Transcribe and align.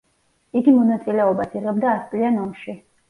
იგი 0.61 0.71
მონაწილეობას 0.77 1.53
იღებდა 1.59 1.93
ასწლიან 1.99 2.41
ომში. 2.47 2.77